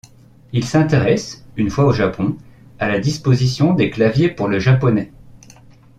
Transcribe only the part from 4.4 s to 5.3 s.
le japonais.